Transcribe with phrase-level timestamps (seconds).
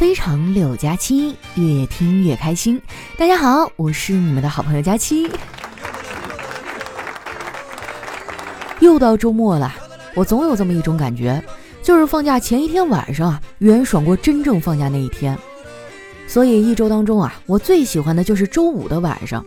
[0.00, 2.80] 非常六加七，越听越开心。
[3.18, 5.30] 大家好，我是你们的好朋友佳期。
[8.78, 9.70] 又到周末了，
[10.14, 11.44] 我总有这么一种感觉，
[11.82, 15.36] 就是放假前一天晚上啊，远爽过真正放假那一天。
[16.26, 19.44] 所以一周当中啊，我最喜欢的就是周五的晚上。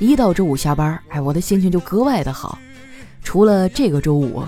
[0.00, 2.58] 一到周五下班，哎，我的心情就格外的好。
[3.22, 4.42] 除了这个周五，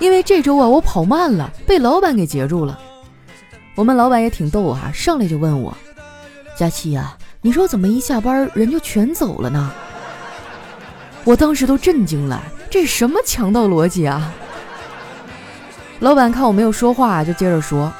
[0.00, 2.76] 因为这周啊，我跑慢了，被老板给截住了。
[3.78, 5.72] 我们老板也挺逗啊，上来就问我
[6.58, 9.70] ：“佳期呀，你说怎么一下班人就全走了呢？”
[11.22, 14.32] 我当时都震惊了，这什么强盗逻辑啊！
[16.00, 17.92] 老板看我没有说话，就接着说：“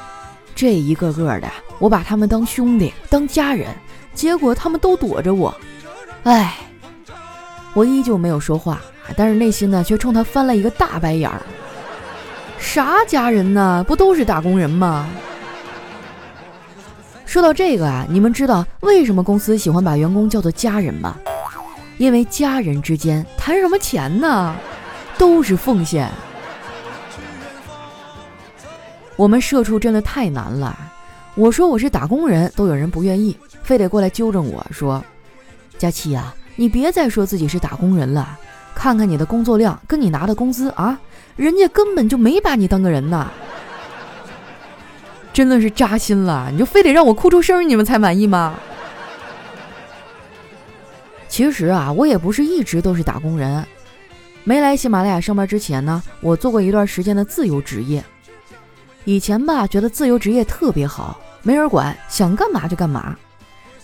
[0.52, 1.48] 这一个个的，
[1.78, 3.68] 我把他们当兄弟、当家人，
[4.12, 5.54] 结果他们都躲着我。
[6.24, 6.56] 哎，
[7.72, 8.80] 我依旧没有说话，
[9.16, 11.40] 但是内心呢却冲他翻了一个大白眼儿。
[12.58, 13.84] 啥家人呢？
[13.86, 15.08] 不都是打工人吗？”
[17.28, 21.14] 说到这个啊，你们知道为什么公司喜欢把员工叫做家人吗？
[21.98, 24.56] 因为家人之间谈什么钱呢？
[25.18, 26.10] 都是奉献。
[29.14, 30.74] 我们社畜真的太难了。
[31.34, 35.04] 我说我是打工人，都有人不愿意，非得过来纠正我说
[35.76, 38.38] ：“佳琪呀，你别再说自己是打工人了。
[38.74, 40.98] 看看你的工作量，跟你拿的工资啊，
[41.36, 43.30] 人家根本就没把你当个人呐。”
[45.38, 48.58] 真的是扎心了，你就非得让我哭出声，你们才满意吗？
[51.28, 53.64] 其实啊，我也不是一直都是打工人。
[54.42, 58.04] 没来喜马拉雅上班之前呢，我做过一段时间的自由职业。
[59.04, 63.16] 以前吧，觉得自由职业特别好，没人管，想干嘛就干嘛。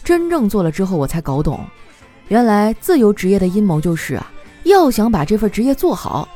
[0.03, 1.65] 真正做了之后，我才搞懂，
[2.27, 4.29] 原来自由职业的阴谋就是啊，
[4.65, 6.29] 要想把这份职业做好，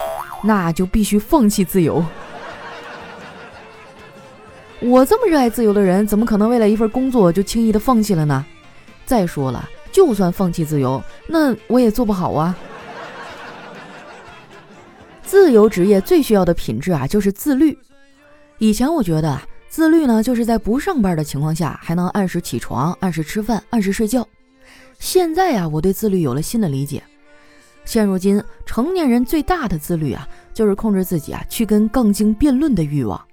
[0.44, 2.04] 那就必须放弃自由。
[4.80, 8.44] 我这么热爱自由的人，怎么可能为了一份工作就轻易的放弃了呢？
[9.04, 12.56] 再说了，就算放弃自由，那我也做不好啊。
[15.22, 17.76] 自由职业最需要的品质啊，就是自律。
[18.58, 24.26] 以前我觉得啊自律呢，就是在不上班的情况下，还能按时起床、按时吃饭、按时睡觉。
[24.98, 27.02] 现在呀，我对自律有了新的理解。
[27.84, 33.27] 现如今，成年人最大的自律啊，就是控制自己啊，去跟杠精辩论的欲望。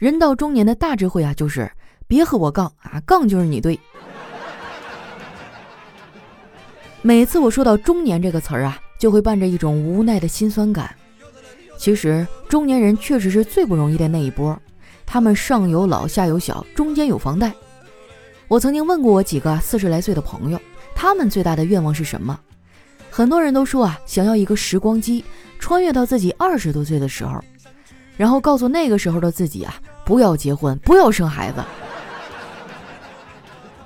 [0.00, 1.70] 人到中年的大智慧啊，就是
[2.08, 3.78] 别和我杠啊，杠就是你对。
[7.02, 10.96] 每次我说到“中年”这个词儿啊，就会伴着一种无奈的心酸感。
[11.76, 14.58] 其实，中年人确实是最不容易的那一波，
[15.04, 17.52] 他们上有老，下有小，中间有房贷。
[18.48, 20.58] 我曾经问过我几个四十来岁的朋友，
[20.94, 22.40] 他们最大的愿望是什么？
[23.10, 25.22] 很多人都说啊，想要一个时光机，
[25.58, 27.38] 穿越到自己二十多岁的时候。
[28.16, 31.62] 然后告诉那个时候的自己啊，不要结婚，不要生孩子。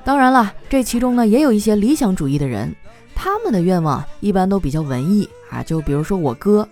[0.02, 2.74] 当然了，这其中呢也有一些理想主义的人，
[3.14, 5.62] 他们的愿望一般都比较文艺啊。
[5.62, 6.66] 就比如说我哥，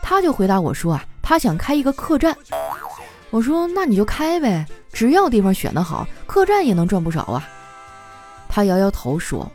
[0.00, 2.32] 他就回答我说啊，他想开一个客栈。
[3.30, 7.42] 我说那你就开呗，只要地方选得好，客栈也能赚不少啊。
[8.48, 9.50] 他摇摇头说，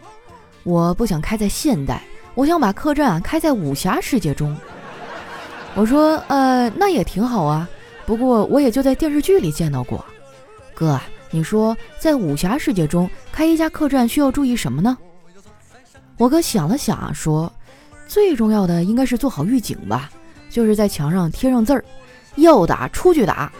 [0.64, 2.04] 我不想开在现代，
[2.36, 4.54] 我想把客栈开在武侠世界中。
[5.74, 7.66] 我说，呃，那也挺好啊，
[8.08, 10.04] 不过我也就在电视剧里见到过。
[10.74, 10.98] 哥，
[11.30, 14.98] 你说在武侠世界中开一家客栈需要注意什么呢？
[16.18, 17.52] 我哥想了想说，
[18.08, 20.10] 最重要的应该是做好预警吧，
[20.50, 21.84] 就是在墙上贴上字儿，
[22.38, 23.52] 要打出去打。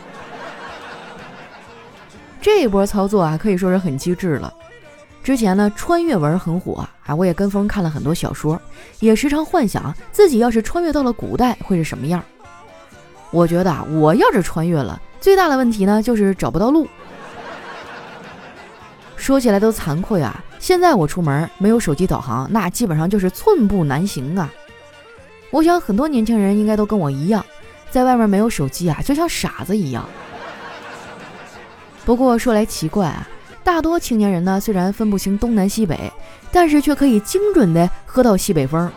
[2.40, 4.54] 这一波操作啊，可以说是很机智了。
[5.22, 8.60] 之前呢，穿越文很火啊，我也跟风看了很多小说，
[9.02, 12.24] 也时常幻想自己要是穿越到了古代会是什么样。
[13.32, 16.88] 我觉得啊，我要是穿越了，最大的问题呢就是找不到路。
[19.16, 24.52] 说起来都惭愧啊，现在我出门没有手机导航，那基本上就是寸步难行啊。
[25.50, 27.46] 我想很多年轻人应该都跟我一样，
[27.90, 30.08] 在外面没有手机啊，就像傻子一样。
[32.06, 33.28] 不过说来奇怪啊。
[33.64, 36.10] 大多青年人呢，虽然分不清东南西北，
[36.54, 38.90] 但是却可以精准的喝到西北风。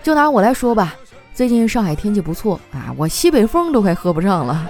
[0.00, 0.94] 就拿我来说吧，
[1.38, 4.68] 最近上海天气不错啊，我西北风都快喝不上了。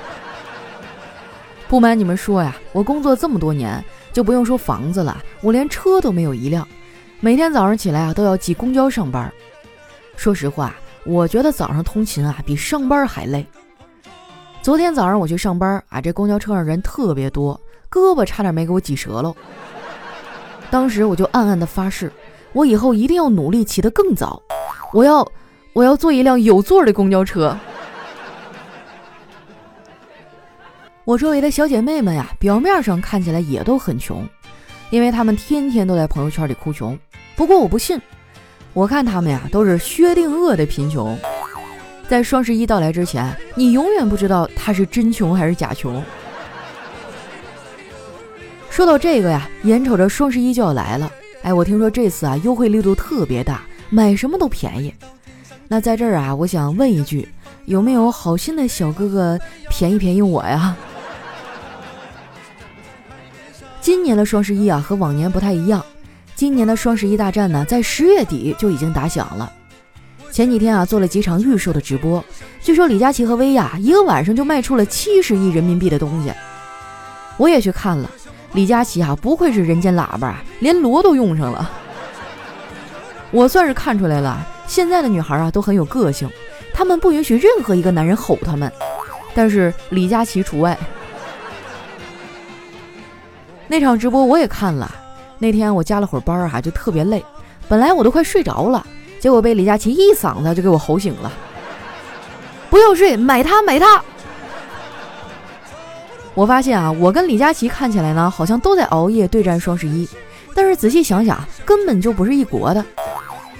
[1.66, 3.82] 不瞒你们说呀，我工作这么多年，
[4.12, 6.68] 就不用说房子了，我连车都没有一辆，
[7.20, 9.32] 每天早上起来啊都要挤公交上班。
[10.14, 10.74] 说实话，
[11.06, 13.46] 我觉得早上通勤啊比上班还累。
[14.60, 17.58] 昨天早上我去上班啊，这公交车上人特别多，
[17.90, 19.34] 胳膊差点没给我挤折了。
[20.70, 22.12] 当时我就暗暗的发誓，
[22.52, 24.42] 我以后一定要努力起得更早，
[24.92, 25.26] 我要
[25.78, 27.56] 我要坐一辆有座的公交车。
[31.04, 34.28] 我周围的小姐妹们呀，表面上看起来也都很穷，
[34.90, 36.98] 因为她们天天都在朋友圈里哭穷。
[37.36, 37.96] 不过我不信，
[38.72, 41.16] 我看她们呀都是薛定谔的贫穷。
[42.08, 46.02] 在双十一到来之前，你永远不知道她是真穷还是假穷。
[48.68, 51.08] 说到这个呀，眼瞅着双十一就要来了，
[51.42, 54.92] 哎，我听说这次啊优惠力度特别大，买什么都便宜。
[55.70, 57.28] 那在这儿啊，我想问一句，
[57.66, 59.38] 有没有好心的小哥哥
[59.68, 60.74] 便宜便宜我呀？
[63.82, 65.84] 今年的双十一啊，和往年不太一样。
[66.34, 69.52] 今年的双十一大战呢，在十月底就已经打响了。
[70.30, 72.24] 前几天啊，做了几场预售的直播，
[72.62, 76.32] 据说李佳琦和薇娅一个晚上就卖出了七十亿人民币的东西。
[77.36, 78.10] 我也去看了，
[78.54, 81.70] 李佳琦啊，不愧是人间喇叭，连锣都用上了。
[83.30, 86.30] 我算是看出来了，现在的女孩啊都很有个性，
[86.72, 88.70] 她们不允许任何一个男人吼她们，
[89.34, 90.78] 但是李佳琦除外。
[93.66, 94.88] 那场直播我也看了，
[95.38, 97.24] 那天我加了会儿班啊，就特别累，
[97.66, 98.86] 本来我都快睡着了，
[99.18, 101.32] 结果被李佳琦一嗓子就给我吼醒了。
[102.70, 104.02] 不要睡，买它买它！
[106.34, 110.08] 我发现啊，我跟李佳琦看起来呢，好像都在熬夜对战双十一，
[110.54, 112.84] 但是仔细想想，根本就不是一国的。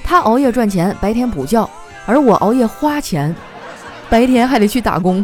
[0.09, 1.69] 他熬夜赚钱，白天补觉，
[2.07, 3.37] 而我熬夜花钱，
[4.09, 5.23] 白天还得去打工。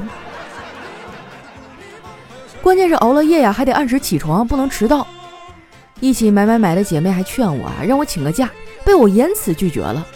[2.61, 5.07] 关键是熬了夜呀，还得按时起床，不能迟到。
[6.01, 8.51] 一起买买买的姐妹还劝我啊，让我请个假，
[8.85, 10.07] 被我严词拒绝了。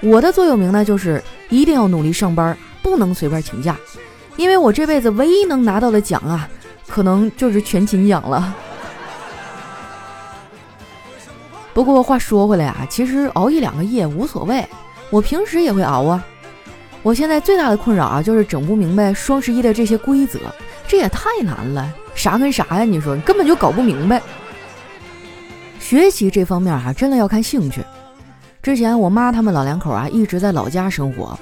[0.00, 3.76] 我的座右铭呢，就是一定要努力上班，不能随便请假，
[4.36, 6.48] 因为我这辈子唯一能拿到的奖啊，
[6.88, 8.56] 可能就是全勤奖了。
[11.72, 14.66] 不过话说回来啊，其实熬一两个夜无所谓，
[15.10, 16.24] 我平时也会熬啊。
[17.02, 20.38] 我现在最大的困扰啊，就是整不明白双十一的这些规则。
[20.86, 22.84] 这也太难了，啥跟啥呀？
[22.84, 24.20] 你说根本就搞不明白。
[25.78, 27.82] 学习这方面啊，真的要看兴趣。
[28.60, 31.38] 之前我妈他们老两口啊一直在老家生活，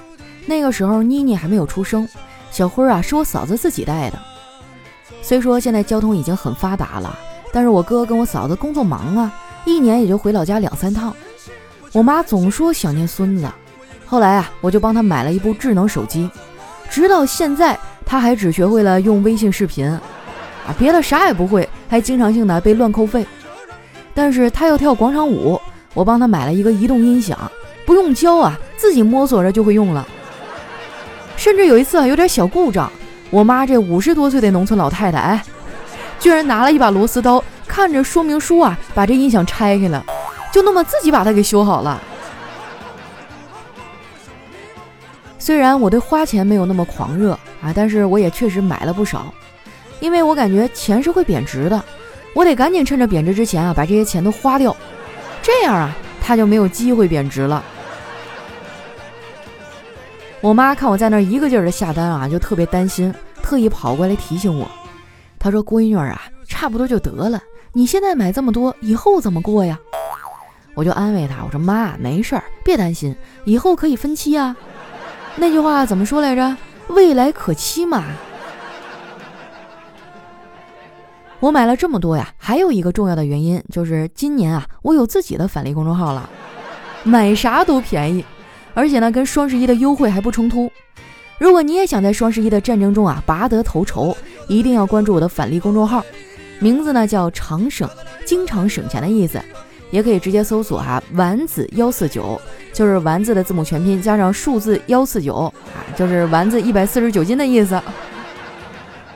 [0.47, 2.07] 那个时候妮妮还没有出生，
[2.51, 4.19] 小辉啊是我嫂子自己带的。
[5.23, 7.19] 虽说现在交通已经很发达了，
[7.53, 9.33] 但是我哥跟我嫂子工作忙啊，
[9.65, 11.15] 一年也就回老家两三趟。
[11.93, 13.47] 我妈总说想念孙子，
[14.07, 16.31] 后来啊我就帮她买了一部智能手机，
[16.91, 17.79] 直到现在。
[18.11, 20.01] 她还只学会了用微信视频，啊，
[20.79, 23.27] 别的啥也不会，还经常性的被乱扣费。
[24.15, 25.61] 但是她要跳广场舞，
[25.93, 27.39] 我帮她买了一个移动音响，
[27.85, 30.09] 不用教啊，自己摸索着就会用了。
[31.37, 32.91] 甚至有一次啊，有点小故障，
[33.29, 35.45] 我妈这五十多岁的农村老太太，哎，
[36.19, 37.45] 居然拿了一把螺丝刀，
[37.79, 40.05] 看着说明书啊，把这音响拆开了，
[40.53, 42.03] 就那么自己把它给修好了。
[45.39, 49.33] 虽然我对花钱没有那么狂热啊，但是我也确实买了不少，
[50.01, 51.81] 因为我感觉钱是会贬值的，
[52.35, 54.77] 我得赶紧趁着贬值之前啊把这些钱都花掉，
[55.41, 57.63] 这样啊它就没有机会贬值了。
[60.41, 64.69] 我妈看我在那一个劲儿的下单啊，就特别担心，特意跑过来提醒我，
[65.39, 67.41] 她说：“闺女儿啊，差不多就得了，
[67.79, 69.79] 你现在买这么多，以后怎么过呀？”
[70.75, 73.15] 我就安慰他，我说：“妈，没事儿，别担心，
[73.45, 74.57] 以后可以分期啊。”
[75.39, 76.57] 那句话怎么说来着？
[76.89, 78.03] 未来可期嘛。
[81.39, 86.29] 我买了这么多呀，还有一个重要的原因就是今年啊，我有自己的返利公众号了，
[87.05, 88.25] 买啥都便宜，
[88.75, 90.69] 而且呢，跟双十一的优惠还不冲突。
[91.39, 94.17] 如果你也想在双十一的战争中啊拔得头筹，
[94.49, 96.05] 一定要关注我的返利公众号，
[96.59, 97.89] 名字呢叫常省，
[98.25, 99.41] 经常省钱的意思。
[99.91, 102.39] 也可以直接搜索哈丸子幺四九，
[102.75, 105.53] 就是丸子的字母全拼加上数字幺四九啊，
[105.97, 107.81] 就是丸子一百四十九斤的意思。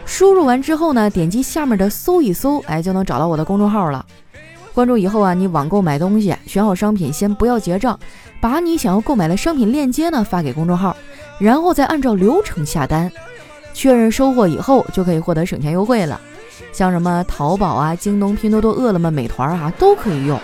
[0.06, 4.02] 输入完之后呢，点击下面的搜一搜，哎，就能找到我的公众号了。
[4.72, 8.00] 关注以后啊，你网购买东西，选好商品，先不要结账，
[8.40, 10.96] 把你想要购买的商品链接呢发给公众号，
[11.38, 13.12] 然后再按照流程下单，
[13.74, 16.18] 确认收货以后就可以获得省钱优惠了。
[16.72, 20.38] 像什么淘宝啊、京东、拼多多、饿了么、美团啊，都可以用。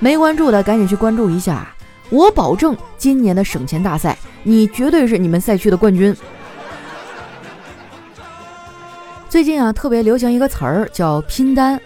[0.00, 1.74] 没关注的赶紧去关注一下，
[2.10, 6.16] 我保证今年的省钱大赛，你绝对是你们赛区的冠军。
[9.28, 11.80] 最近啊，特别流行一个词儿叫拼单。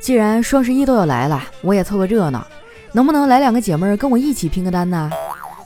[0.00, 2.46] 既然双十一都要来了，我也凑个热闹，
[2.92, 5.10] 能不能来两个姐妹儿跟我一起拼个单呢？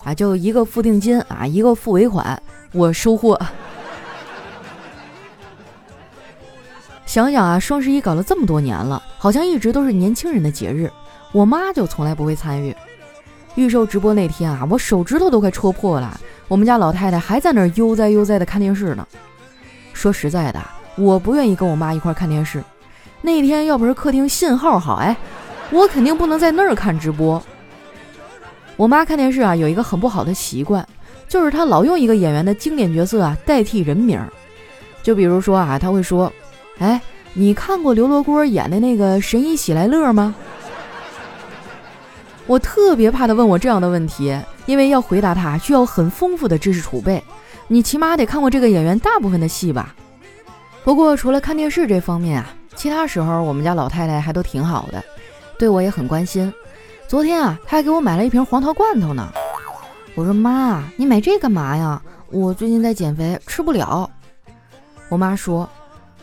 [0.03, 3.39] 啊，就一个付定金啊，一个付尾款，我收货。
[7.05, 10.91] 想想啊，双十一搞了这么多年了，好像一直都是年轻人的节日。
[11.33, 12.75] 我妈就从来不会参与
[13.55, 16.19] 预售直播那天啊，我手指头都快戳破了。
[16.49, 19.07] 我们家老太太还在那儿悠哉悠哉的看电视呢。
[19.93, 20.61] 说实在的，
[20.97, 22.63] 我不愿意跟我妈一块看电视。
[23.21, 25.17] 那天要不是客厅信号好，哎，
[25.71, 27.43] 我肯定不能在那儿看直播。
[28.77, 30.87] 我妈看电视啊，有一个很不好的习惯，
[31.29, 34.19] 就是她老用一个演员的经典角色啊代替人名。
[35.03, 36.33] 就比如说啊，她会说
[36.79, 37.01] ：“哎，
[37.35, 40.35] 你看过刘罗锅演的那个《神医喜来乐》吗？”
[42.47, 44.37] 我特别怕他问我这样的问题，
[44.67, 47.23] 因为要回答他需要很丰富的知识储备。
[47.69, 49.95] 你起码得看过这个演员大部分的戏吧？
[50.83, 55.03] 不过除了看电视这方面啊，其他时候我们家老太太还都挺好的，
[55.57, 56.53] 对我也很关心。
[57.07, 59.33] 昨天啊，她还给我买了一瓶黄桃罐头呢。
[60.15, 62.03] 我说妈，你买这干嘛呀？
[62.29, 64.11] 我最近在减肥，吃不了。
[65.09, 65.69] 我妈说，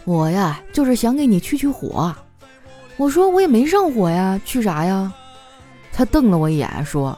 [0.09, 2.11] 我呀就是想给你去去火。
[2.97, 5.13] 我说我也没上火呀，去啥呀？
[5.93, 7.15] 他瞪了我一眼，说：“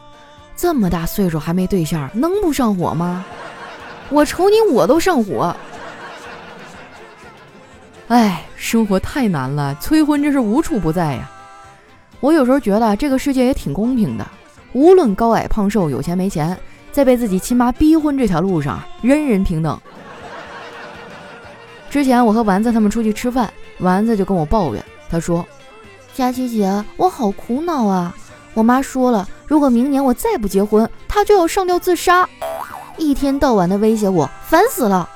[0.57, 3.24] 这么大岁数还没对象，能不上火吗？
[4.10, 5.55] 我瞅你我都上火。”
[8.10, 11.31] 哎，生活太难了，催婚真是无处不在呀。
[12.19, 14.27] 我有时候觉得这个世界也挺公平的，
[14.74, 16.60] 无论高矮胖瘦、有钱没钱，
[16.91, 19.79] 在被自己亲妈逼婚这条路上，人人平等。
[21.91, 25.45] 之前我和丸子他们出去吃饭，丸子就跟我抱怨，他说
[26.15, 28.15] ：“佳琪姐，我好苦恼啊。”
[28.55, 32.27] 我妈说了，如果明年我再不结婚，她就要上吊自杀，
[32.98, 35.10] 一天到晚的威胁我，烦死了。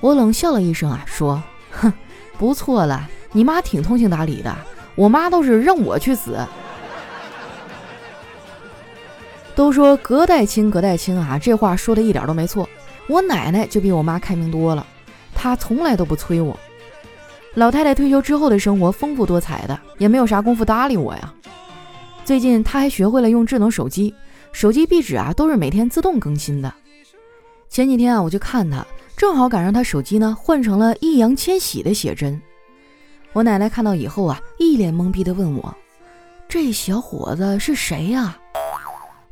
[0.00, 1.92] 我冷笑了一声啊，说：“哼，
[2.38, 4.56] 不错了，你妈挺通情达理的。
[4.94, 6.38] 我妈倒是让我去死。
[9.54, 12.66] ”都说隔代亲，隔代亲啊，这话说的一点都没错。
[13.06, 14.86] 我奶奶就比我妈开明多了，
[15.38, 16.58] 她从来都不催我。
[17.54, 21.32] 老太太退休之后的生活丰富多彩的，也没有啥功夫搭理我呀。
[22.24, 24.12] 最近他还学会了用智能手机，
[24.52, 26.74] 手机壁纸啊都是每天自动更新的。
[27.68, 28.84] 前几天啊我去看他，
[29.16, 32.40] 正好赶上他手机呢换成了易烊千玺的写真。
[33.32, 35.74] 我奶奶看到以后啊一脸懵逼的问我
[36.48, 38.36] ：“这小伙子是谁呀？”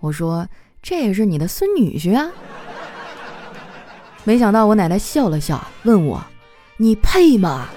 [0.00, 0.46] 我说
[0.82, 2.30] ：“这也是你的孙女婿啊。”
[4.26, 6.20] 没想到我奶奶笑了笑，问我
[6.78, 7.68] ：“你配吗？”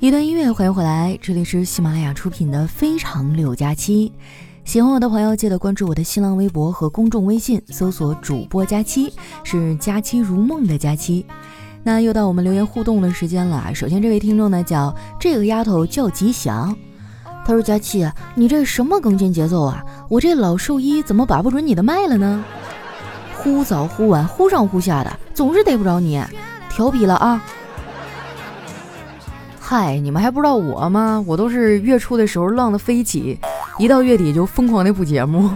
[0.00, 4.08] 一段音乐，欢迎回来，这里是喜马拉雅出品的《非常六加七》。
[4.64, 9.12] 喜欢我的朋友，记得关注我的新浪微博和公众微信，搜索“主播佳期”，
[9.44, 11.24] 是“佳期如梦”的佳期。
[11.82, 13.72] 那又到我们留言互动的时间了。
[13.74, 16.74] 首先，这位听众呢叫这个丫头叫吉祥，
[17.44, 19.84] 他说：“佳期，你这什么更新节奏啊？
[20.08, 22.42] 我这老兽医怎么把不准你的脉了呢？
[23.36, 26.20] 忽早忽晚，忽上忽下的，总是逮不着你，
[26.70, 27.40] 调皮了啊！”
[29.60, 31.22] 嗨，你们还不知道我吗？
[31.26, 33.38] 我都是月初的时候浪的飞起，
[33.78, 35.50] 一到月底就疯狂的补节目。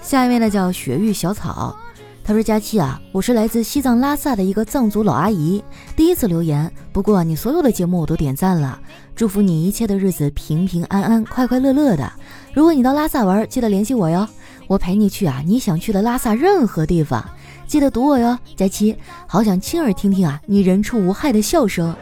[0.00, 1.74] 下一位呢叫雪域小草，
[2.22, 5.64] 他说：“佳期啊，我是来自西藏拉萨的一个藏族老阿姨，
[5.96, 6.70] 第一次留言。
[6.92, 8.78] 不过你所有的节目我都点赞了，
[9.16, 12.12] 祝福你一切的日子平平安安、快快乐乐的。
[12.52, 14.28] 如果你到拉萨玩，记得联系我哟，
[14.68, 17.24] 我陪你去啊你想去的拉萨任何地方。”
[17.66, 21.96] 记得读我哟，佳期，好想亲耳听听啊你人畜无害的笑声。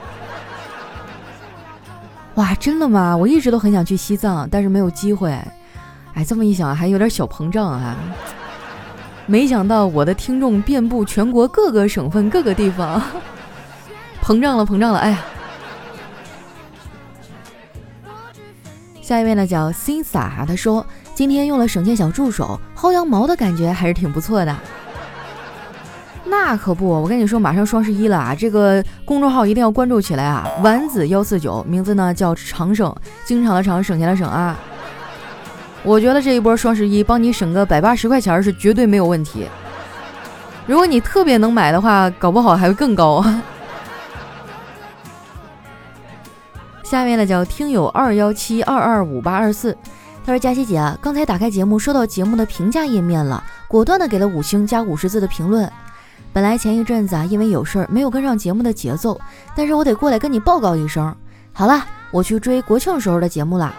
[2.37, 3.17] 哇，真的吗？
[3.17, 5.31] 我一直都很想去西藏，但是没有机会。
[6.15, 7.95] 哎，这么一想还有点小膨胀啊。
[9.27, 13.01] 没想到我的听众遍布全国各个省份各个地方，
[14.23, 14.99] 膨胀了，膨胀了。
[14.99, 15.19] 哎呀，
[19.01, 20.85] 下一位呢叫 Sinsa，他说
[21.15, 24.57] 今天用了省钱小助手，薅羊毛的感觉还是挺不错的。
[26.33, 28.35] 那可不，我跟你说，马上双十一了啊！
[28.35, 30.49] 这个公众号一定要关注起来啊！
[30.63, 32.91] 丸子幺四九，名字呢叫长省，
[33.23, 34.59] 经常的长，省钱的省啊！
[35.83, 39.47] 我觉得这一波双十一帮你省个百八十块钱是绝对没有问题。
[40.67, 43.43] 如果你特别能买的话，搞不好还会更高啊。
[46.83, 49.77] 下面呢叫听友二幺七二二五八二四，
[50.25, 55.71] 他说：佳琪姐，刚才打开节目，收到节目的评价页面了，果断的给了五星加五十字的评论。
[56.33, 59.21] 本来前一阵子啊，因为有事儿没有跟上节目的节奏，
[59.55, 61.15] 但是我得过来跟你报告一声。
[61.53, 63.75] 好了，我去追国庆时候的节目了。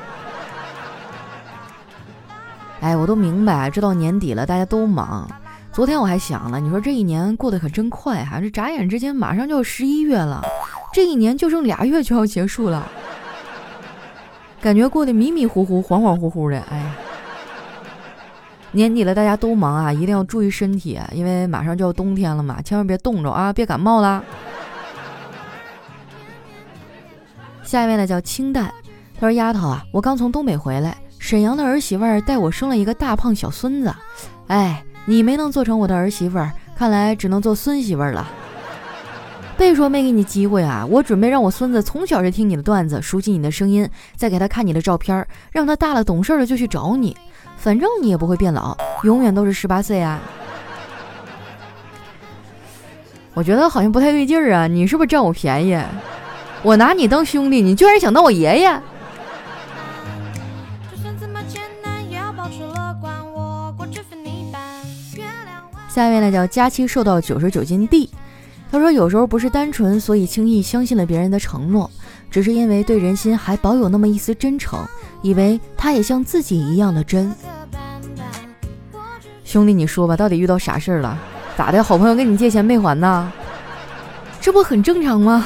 [2.81, 5.27] 哎，我都明白，这到年底了，大家都忙。
[5.71, 10.43] 昨天我还想了，你说这一年过得可真快哈，这眨眼之间马上就要十一月了，
[10.93, 12.87] 这一年就剩俩月就要结束了，
[14.61, 16.59] 感觉过得迷迷糊糊、恍恍惚惚的。
[16.69, 16.95] 哎呀。
[18.73, 24.21] 年底了，大家都忙啊，一定要注意身体，因为马上就要冬天了嘛，千万别冻着啊，别感冒啦。
[27.63, 28.65] 下一位呢叫清淡，
[29.15, 33.93] 他说：“丫头啊，我刚从东北回来，沈阳的儿媳妇儿带我生了一个大胖小孙子，
[34.47, 38.27] 哎，你没能做成我的儿媳妇儿，看来只能做孙媳妇儿了。”
[39.63, 47.15] 别说没给你机会啊，我准备让我孙子从小就听你的段子，熟悉你的声音，再给他看你的照片，让他大了懂事了就去找你。
[47.57, 50.19] 反正你也不会变老，永远都是十八岁啊。
[53.33, 55.79] 我觉得好像不太对劲儿啊，你是不是占我便宜？”
[56.61, 58.81] 我拿你当兄弟，你居然想当我爷爷？
[65.89, 68.09] 下一位呢叫佳期瘦到九十九斤 D，
[68.73, 71.87] 他说有时候不是单纯，所以轻易相信了别人的承诺，
[72.31, 74.83] 只是因为对人心还保有那么一丝真诚，
[75.21, 77.31] 以为他也像自己一样的真。
[79.43, 81.15] 兄弟，你说吧，到底遇到啥事儿了？
[81.55, 81.83] 咋的？
[81.83, 83.31] 好朋友跟你借钱没还呢？
[84.41, 85.45] 这不很正常吗？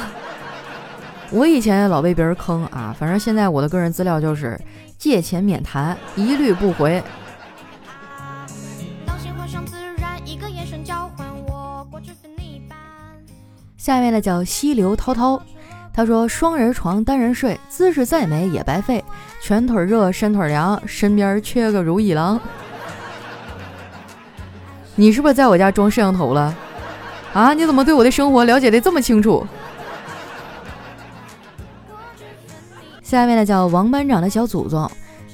[1.30, 4.58] 我以前也老被别人坑啊，反正现在我的个人资料就是
[4.96, 7.02] 借钱免谈，一律不回。
[13.88, 15.40] 下面的叫溪流滔滔，
[15.94, 19.02] 他说双人床单人睡，姿势再美也白费，
[19.40, 22.38] 全腿热身腿凉，身边缺个如意郎。
[24.94, 26.54] 你是不是在我家装摄像头了？
[27.32, 29.46] 啊，你怎么对我的生活了解的这么清楚？
[33.02, 34.86] 下面的叫王班长的小祖宗，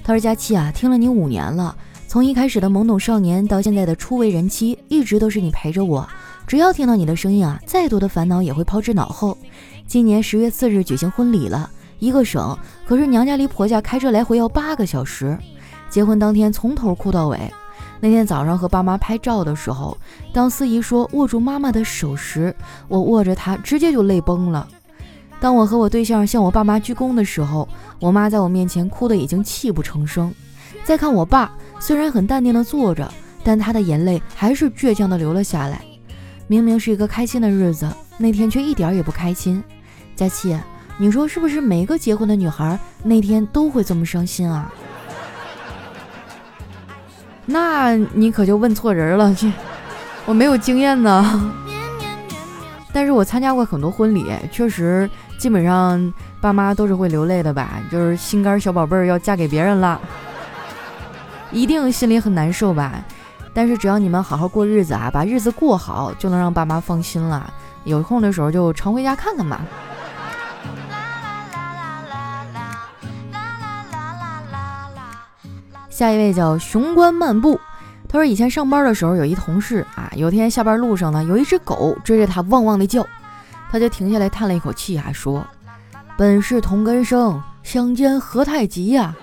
[0.04, 1.74] 他说：“佳期啊，听了你五年了，
[2.06, 6.08] 从一开始的懵懂少年到现在的初为人妻，一直都是你陪着我。
[6.46, 9.36] 只要听到你的声音啊，再多的烦恼也会抛之脑后。
[9.86, 15.36] 今年十月四日举行婚礼了，一个省，可是娘家离婆家开车来回要八个小时。
[15.88, 17.38] 结婚当天从头哭到尾。
[18.00, 19.96] 那天早上和爸妈拍照的时候，
[20.32, 22.54] 当司仪说握住妈妈的手时，
[22.88, 24.68] 我握着她直接就泪崩了。”
[25.40, 27.66] 当我和我对象向我爸妈鞠躬的时候，
[28.00, 30.32] 我妈在我面前哭得已经泣不成声。
[30.84, 33.10] 再看我爸，虽然很淡定地坐着，
[33.42, 35.82] 但他的眼泪还是倔强地流了下来。
[36.46, 39.62] 明明是一个开心的日子，那天却一点也不开心。
[40.14, 40.56] 佳琪，
[40.98, 44.72] 你说是不是每个结婚的女孩那天都会这么伤心啊？
[47.46, 49.50] 那你可就问错人了，这
[50.26, 51.52] 我没有经验呢。
[52.92, 55.08] 但是我参加过很多婚礼，确实。
[55.36, 60.00] 基本上爸妈都是会流泪的吧，就是心肝小宝贝儿要嫁给别人了，
[61.50, 63.04] 一定心里很难受吧。
[63.54, 67.50] 但是只要你们好好过日子啊，把日子过好，就能让爸妈放心了。
[67.84, 69.60] 有空的时候就常回家看看嘛。
[75.88, 77.60] 下一位叫雄关漫步，
[78.08, 83.06] 他说以前上班的时候有一同事啊，有天下班路上呢，有一只狗追着他汪汪的叫。
[83.70, 85.44] 他就停下来叹了一口气，还说
[86.16, 89.14] ：“本是同根生，相煎何太急呀！”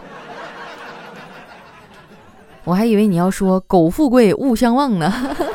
[2.63, 5.11] 我还以为你要说“苟富贵，勿相忘”呢。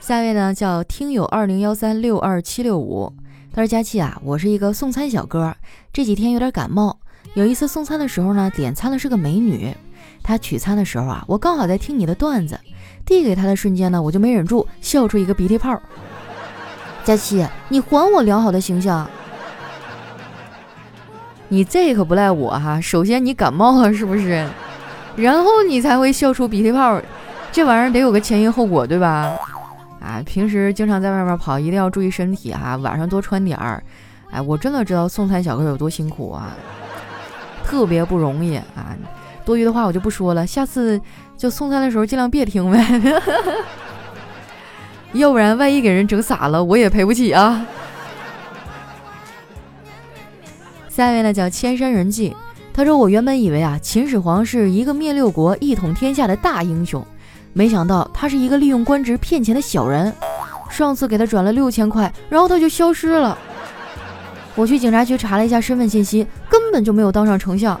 [0.00, 3.12] 下一位呢，叫听友二零幺三六二七六五，
[3.52, 5.54] 他说：“佳琪啊，我是一个送餐小哥，
[5.92, 6.98] 这几天有点感冒。
[7.34, 9.74] 有一次送餐的时候呢，点餐的是个美女，
[10.22, 12.58] 她取餐的时候啊，我刚好在听你的段子。”
[13.06, 15.78] 递给她的瞬间呢，我就没忍住笑出一个鼻涕泡。
[17.04, 19.06] 佳琪，你还我良好的形象。
[21.54, 24.44] 你这可不赖我哈，首先你感冒了是不是？
[25.14, 27.00] 然后你才会笑出鼻涕泡，
[27.52, 29.32] 这玩意儿得有个前因后果对吧？
[30.00, 33.80] 啊，平时经常在外面跑，一定要注意身体哈，晚上多穿点儿。
[34.32, 36.50] 哎，我真的知道送餐小哥有多辛苦啊，
[37.64, 38.96] 特别不容易啊。
[39.44, 41.00] 多余的话我就不说了，下次
[41.38, 43.22] 就送餐的时候尽量别听呗，
[45.14, 47.64] 要不然万一给人整傻了，我也赔不起啊。
[50.94, 52.36] 下一位呢叫千山人迹，
[52.72, 57.04] 他说我原本以为啊秦始皇是一个灭六国、一统天下的大英雄，
[57.52, 60.12] 没想到他是一个利用官职骗钱的小人。
[60.70, 63.36] 上次给他转了六千块，然后他就消失了。
[64.54, 67.80] 我去警察局查了一下身份信息，根本就没有当上丞相。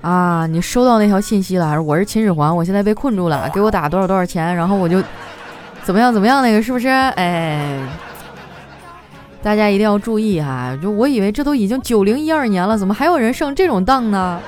[0.00, 1.80] 啊，你收到那条信息了？
[1.80, 2.56] 我是秦始皇？
[2.56, 4.52] 我现在被困住了，给我打多少多少钱？
[4.56, 5.00] 然后我就
[5.84, 6.42] 怎么样怎么样？
[6.42, 6.88] 那个是不是？
[6.88, 7.78] 哎，
[9.42, 10.78] 大家一定要注意哈！
[10.82, 14.40] 就我以为这都已经九零一二年了，怎么还有人上这种当呢？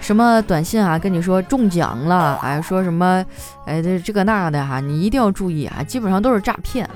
[0.00, 3.24] 什么短信啊，跟你说中奖了，哎，说什么，
[3.66, 5.82] 哎，这这个那的哈，你一定要注意啊！
[5.82, 6.88] 基本上都是诈骗。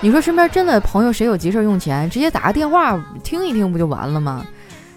[0.00, 4.46] 你说身边真的朋友谁有急事用钱，直接打个电话听一听不就完了吗？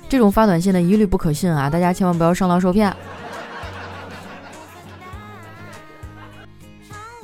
[0.07, 1.69] 这种发短信的一律不可信啊！
[1.69, 2.95] 大家千万不要上当受骗。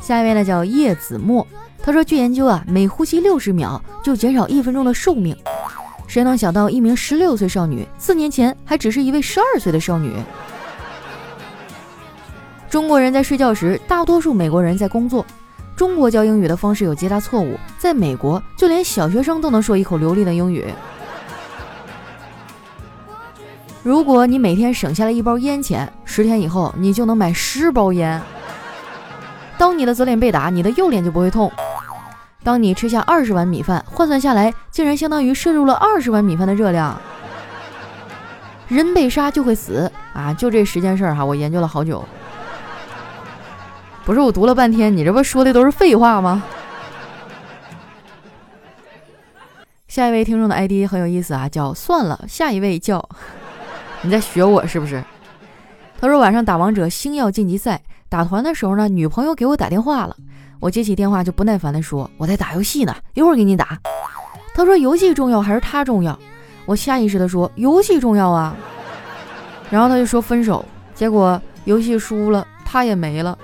[0.02, 1.46] 下一位呢叫叶子墨，
[1.88, 5.34] 他说，据研究啊，每呼吸六十秒就减少一分钟的寿命。
[6.06, 10.12] 谁能想到，一名十六岁少女四年前还只是一位十二岁的少女？
[12.70, 15.26] 中国人在睡觉时，大多数美国人在工作。
[15.78, 20.66] 中国教英语的方式有极大错误，在美国，就连小学生都能说一口流利的英语。
[23.82, 28.22] 如果你每天省下了一包烟钱，十天以后你就能买十包烟。
[29.58, 31.50] 当你的左脸被打，你的右脸就不会痛。
[32.48, 36.98] 当你吃下二十碗米饭，换算下来，竟然相当于摄入了二十碗米饭的热量。
[38.70, 40.34] 人被杀就会死啊！
[40.34, 42.02] 就这十件事儿哈，我研究了好久。
[44.06, 46.42] 不是我读了半天，你这不说的都是废话吗？
[49.90, 52.18] 下一位听众的 ID 很有意思啊，叫算了。
[52.30, 53.06] 下一位叫
[54.04, 55.04] 你在学我是不是？
[56.00, 60.16] 他说晚上打王者星耀晋级赛，打团的时候呢，女朋友给我打电话了。
[60.60, 63.78] 我接起电话就不耐烦地说：“我在打游戏呢，一会儿给你打。”
[64.56, 66.18] 他说：“游戏重要还是他重要？”
[66.66, 68.56] 我下意识地说：“游戏重要啊。
[69.70, 70.66] ”然后他就说分手，
[70.96, 73.38] 结果游戏输了，他也没了。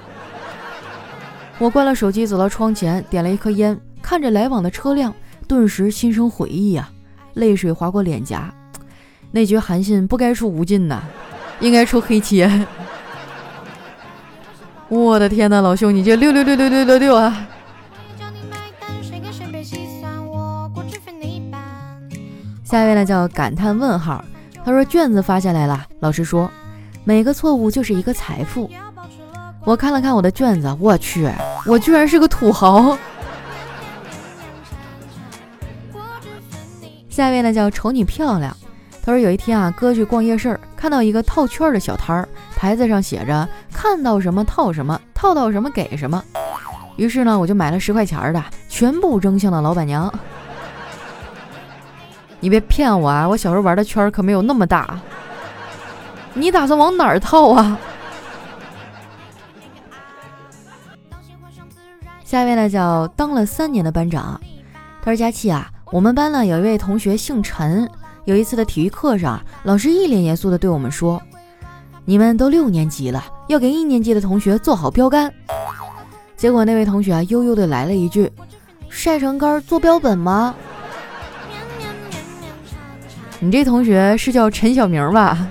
[1.59, 5.13] 我关了手机，走到窗前，点了一颗烟，看着来往的车辆，
[5.47, 6.89] 顿时心生悔意啊，
[7.35, 8.51] 泪水划过脸颊。
[9.31, 11.03] 那句韩信不该出无尽呐，
[11.59, 12.49] 应该出黑切。
[14.93, 17.47] 我的天呐，老兄，你这六六六六六六六啊！
[22.63, 24.23] 下一位呢叫感叹问号，
[24.63, 26.49] 他说卷子发下来了，老师说
[27.03, 28.69] 每个错误就是一个财富。
[29.65, 31.27] 我看了看我的卷子，我去，
[31.65, 32.95] 我居然是个土豪。
[37.09, 38.55] 下一位呢叫瞅你漂亮。
[39.05, 42.29] 他说：“有一天啊，哥去逛夜市，看到一个套圈的小摊儿，
[42.63, 46.23] 牌子上写着‘看到什么套什么，套到什么给什么’。
[46.95, 50.09] 于是呢，我就买了十块钱的，全部扔向了老板娘。
[52.39, 53.27] 你别骗我啊！
[53.27, 54.97] 我小时候玩的圈可没有那么大。
[56.33, 57.77] 你打算往哪儿套啊？”
[62.23, 64.39] 下一位呢，叫当了三年的班长。
[65.01, 67.89] 他说：“佳琪啊，我们班呢有一位同学姓陈。”
[68.23, 71.21] 有一次的体育课上，老师一脸严肃地对我们说
[72.05, 75.33] ：“你们都六年级了，要给一年级的同学做好标杆。”
[76.35, 78.29] 结果那位同学啊，悠悠的来了一句
[78.89, 80.53] ：“晒成干做标本吗？”
[83.39, 85.47] 你这同学是叫陈小明吧？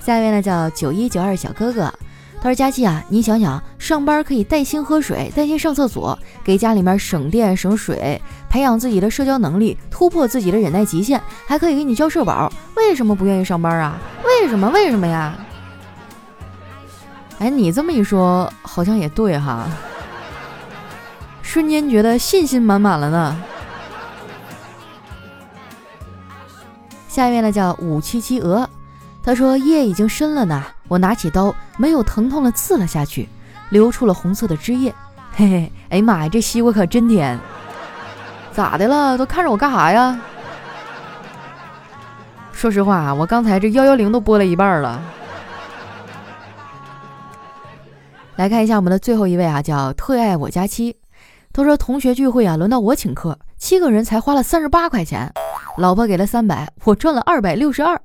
[0.00, 1.92] 下一位呢，叫九一九二小哥哥。
[2.40, 8.20] 他说：“佳琪啊，你想想，上班可以带薪喝水，带薪上厕所，给家里面省电省水，
[8.52, 13.98] 培养自己的社交能力，突破自己的忍耐极限，还可以给你交社保，为什么不愿意上班啊？
[14.22, 14.68] 为什么？
[14.68, 15.34] 为什么呀？”
[17.40, 19.66] 哎，你这么一说，好像也对哈，
[21.40, 23.42] 瞬间觉得信心满满了呢。
[27.08, 28.68] 下一位呢，叫五七七鹅。
[29.22, 33.30] 他说：“夜已经深了呢，我拿起刀，没有疼痛的刺了下去，
[33.70, 34.94] 流出了红色的汁液。
[35.32, 37.38] 嘿嘿，哎呀妈呀，这西瓜可真甜！
[38.52, 39.16] 咋的了？
[39.16, 40.20] 都看着我干啥呀？
[42.52, 45.02] 说实话啊，我刚才这幺幺零都拨了一半了。
[48.36, 50.96] 来看一下我们的最后一位啊，叫特爱我家七。
[51.52, 55.32] 他说同学聚会啊，轮到我请客，七个人才花了三十八块钱，
[55.76, 58.00] 老婆给了三百，我赚了二百六十二。”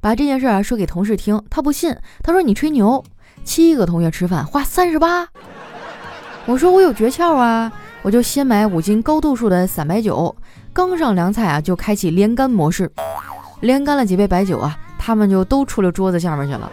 [0.00, 3.02] 把这件事啊说给同事听，他不信，他说你吹牛，
[3.44, 5.28] 七个同学吃饭花三十八。
[6.46, 7.70] 我说我有诀窍啊，
[8.02, 10.34] 我就先买五斤高度数的散白酒，
[10.72, 12.90] 刚上凉菜啊就开启连干模式，
[13.60, 16.70] 连干了几杯白酒啊，他们就都出了桌子下面去了。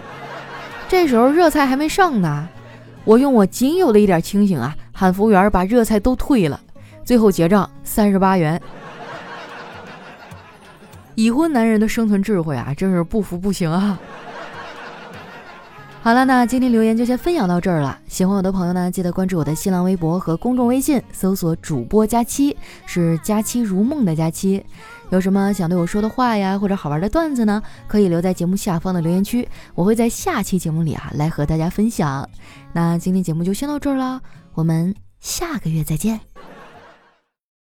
[0.88, 2.48] 这时候热菜还没上呢，
[3.04, 6.60] 我用我仅有的一点清醒啊，喊服务员把热菜都退了，
[7.04, 8.62] 最后结账三十八元。
[11.16, 14.00] 已婚男人的生存智慧啊，真是不服不行啊！
[16.04, 18.00] 好了，那今天留言就先分享到这儿了。
[18.08, 22.56] 喜欢我的朋友呢，记得关注我的新浪微博和公众微信，搜索“主播佳期”，
[22.88, 24.66] 是“佳期如梦”的佳期。
[25.10, 32.30] 有什么想对我说的话呀，或者好玩的段子呢，可以留在节目下方的留言区，我会在下期节目里啊来和大家分享。
[32.72, 34.22] 那今天节目就先到这儿了，
[34.54, 36.22] 我们下个月再见。